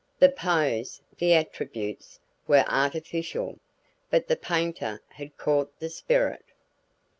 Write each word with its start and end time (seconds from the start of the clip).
The 0.17 0.29
pose, 0.29 0.99
the 1.19 1.35
attributes, 1.35 2.19
were 2.47 2.65
artificial; 2.67 3.59
but 4.09 4.27
the 4.27 4.35
painter 4.35 4.99
had 5.09 5.37
caught 5.37 5.77
the 5.79 5.91
spirit. 5.91 6.41